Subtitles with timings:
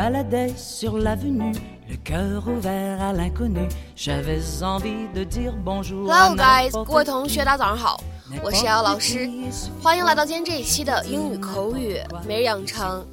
[0.00, 1.52] baladais sur l'avenue,
[1.86, 3.68] le cœur ouvert à l'inconnu.
[3.94, 6.10] J'avais envie de dire bonjour.
[6.10, 8.02] Hello guys，各位同学，大家早上好，
[8.42, 9.28] 我是姚老师，
[9.82, 13.06] 欢迎来到今天这一期的英语口语每日养成。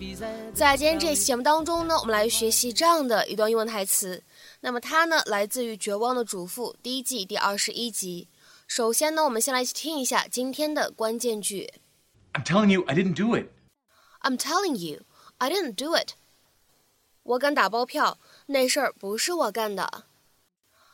[0.53, 4.23] 在今天这一期节目当中呢，我们来学习这样的一段英文台词。
[4.61, 8.29] 那么它呢，来自于《绝望的主妇》第一季第二十一集。
[8.65, 11.69] 首先呢，我们先来一起听一下今天的关键句。
[12.31, 13.47] I'm telling you, I didn't do it.
[14.21, 15.01] I'm telling you,
[15.39, 16.13] I didn't do it.
[17.27, 20.05] 我敢打包票，那事儿不是我干的。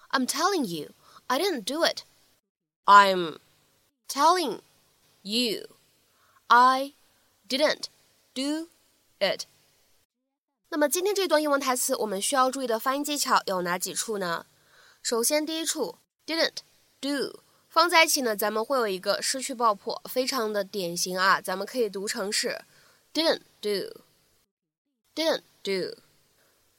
[0.09, 0.91] I'm telling you,
[1.27, 2.01] I didn't do it.
[2.85, 3.37] I'm
[4.07, 4.61] telling
[5.21, 5.67] you,
[6.47, 6.93] I
[7.47, 7.85] didn't
[8.33, 8.69] do
[9.19, 9.45] it.
[10.69, 14.47] 那么今天这段英文台词，我们需要注意的发音技巧有哪几处呢？
[15.03, 16.57] 首先，第一处 didn't
[16.99, 21.39] do 放在一起呢，咱们会有一个失去爆破，非常的典型啊。
[21.39, 22.65] 咱们可以读成是
[23.13, 25.95] didn't do，didn't do。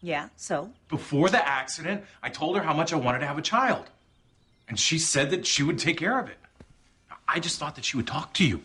[0.00, 0.70] Yeah, so?
[0.88, 3.86] Before the accident, I told her how much I wanted to have a child.
[4.68, 6.38] And she said that she would take care of it.
[7.26, 8.62] I just thought that she would talk to you.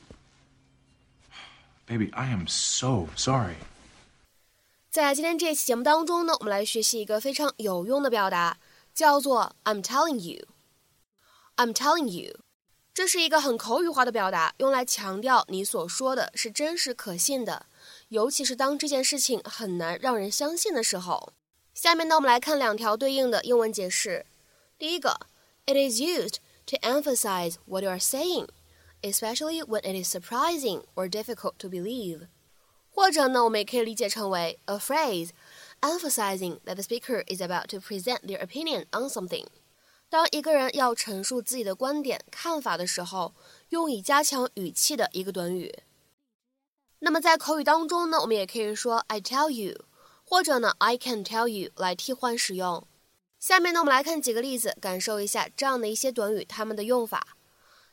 [1.86, 3.56] Baby, I am so sorry.
[4.90, 8.58] 在今天这期节目当中呢，我们来学习一个非常有用的表达，
[8.94, 10.46] 叫做 "I'm telling you".
[11.56, 12.38] I'm telling you，
[12.94, 17.66] 这是一个很口语化的表达，用来强调你所说的是真实可信的，
[18.08, 21.32] 尤其是当这件事情很难让人相信的时候。
[21.74, 24.26] 下面呢，我们来看两条对应的英文解释。
[24.78, 25.20] 第一个，
[25.64, 28.48] It is used to emphasize what you are saying。
[29.02, 32.28] especially when it is surprising or difficult to believe。
[32.94, 35.30] 或者呢，我们也可以理解成为 a phrase
[35.80, 39.46] emphasizing that the speaker is about to present their opinion on something。
[40.10, 43.34] 当一个人要陈述自己的观点、看法的时候，
[43.70, 45.74] 用以加强语气的一个短语。
[46.98, 49.86] 那么在口语当中呢，我们也可以说 I tell you，
[50.22, 52.86] 或者呢 I can tell you 来替换使用。
[53.40, 57.38] 下面呢，我们来看几个例子，感受一下这样的一些短语它们的用法。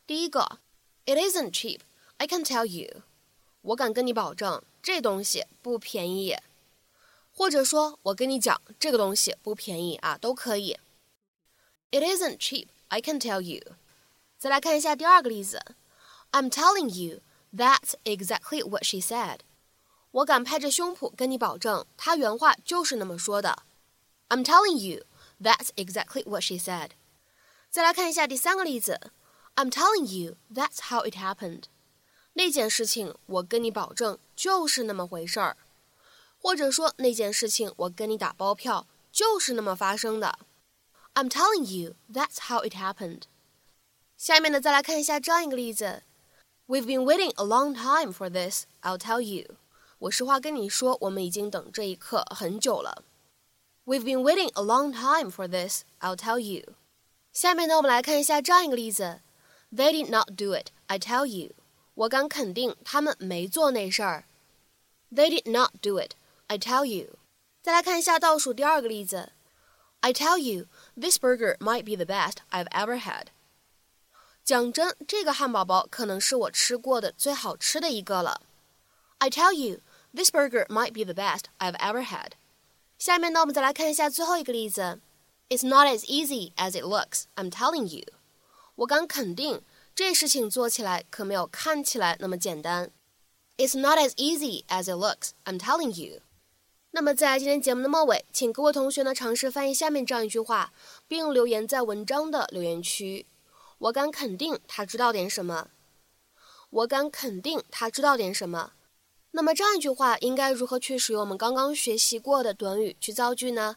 [0.06, 0.59] 第一个。
[1.06, 1.79] It isn't cheap,
[2.17, 3.01] I can tell you.
[3.62, 6.35] 我敢跟你保证，这东西不便宜。
[7.31, 10.78] 或者说，我跟你讲，这个东西不便宜啊，都可以。
[11.91, 13.75] It isn't cheap, I can tell you.
[14.38, 15.59] 再来看一下第二个例子，
[16.31, 17.22] I'm telling you,
[17.53, 19.40] that's exactly what she said.
[20.12, 23.63] 我敢拍着胸脯跟你保证，她原话就是那么说的。
[24.29, 25.06] I'm telling you,
[25.41, 26.91] that's exactly what she said.
[27.69, 29.12] 再来看一下第三个例子。
[29.56, 31.63] I'm telling you, that's how it happened.
[32.34, 35.57] 那件事情，我跟你保证就是那么回事儿，
[36.41, 40.40] 或者说那件事情，我跟你打包票就是那么发生的。
[41.16, 43.23] I'm telling you, that's how it happened.
[44.16, 46.03] 下面呢，再来看一下这样一个例子：
[46.67, 48.66] We've been waiting a long time for this.
[48.81, 49.56] I'll tell you.
[49.97, 53.03] 我实话跟你说，我们已经等这一刻很久了。
[53.85, 55.81] We've been waiting a long time for this.
[56.00, 56.75] I'll tell you.
[57.34, 59.19] 下面呢，我们来看一下这样一个例子。
[59.73, 61.53] They did not do it, I tell you.
[61.94, 64.25] 我敢肯定他们没做那事儿。
[65.12, 66.12] They did not do it,
[66.47, 67.17] I tell you.
[67.62, 69.31] 再来看一下倒数第二个例子。
[70.01, 73.28] I tell you, this burger might be the best I've ever had.
[74.46, 78.41] 讲真，这个汉堡包可能是我吃过的最好吃的一个了。
[79.17, 79.81] I tell you,
[80.16, 82.31] this burger might be the best I've ever had.
[82.97, 85.02] 下面呢，我们再来看一下最后一个例子。
[85.49, 88.05] It's not as easy as it looks, I'm telling you.
[88.76, 89.62] 我敢肯定，
[89.94, 92.91] 这事情做起来可没有看起来那么简单。
[93.56, 95.30] It's not as easy as it looks.
[95.44, 96.21] I'm telling you.
[96.91, 100.72] 那么在今天节目的末尾，请各位同学呢尝试翻译下面这样一句话，
[101.06, 103.26] 并留言在文章的留言区。
[103.78, 105.68] 我敢肯定他知道点什么。
[106.70, 108.72] 我敢肯定他知道点什么。
[109.30, 113.77] 那么这样一句话应该如何去使用我们刚刚学习过的短语去造句呢？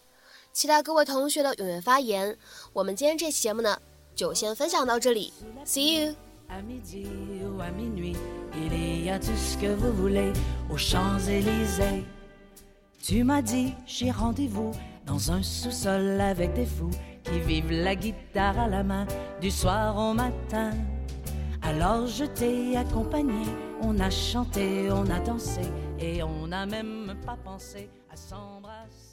[0.53, 2.37] 期待各位同学的踊跃发言。
[2.73, 3.79] 我们今天这期节目呢。
[4.16, 5.32] 就先分享到这里，
[5.64, 6.14] See you。
[6.48, 7.06] À midi
[7.42, 8.14] ou à minuit,
[8.54, 10.32] il y a tout ce que vous voulez
[10.70, 12.04] aux Champs-Élysées.
[13.02, 14.70] Tu m'as dit, j'ai rendez-vous
[15.06, 16.90] dans un sous-sol avec des fous
[17.24, 19.06] qui vivent la guitare à la main
[19.40, 20.72] du soir au matin.
[21.62, 23.46] Alors je t'ai accompagné,
[23.80, 25.62] on a chanté, on a dansé
[25.98, 29.05] et on n'a même pas pensé à s'embrasser.